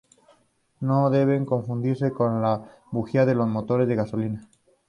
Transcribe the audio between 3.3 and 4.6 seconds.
los motores de gasolina.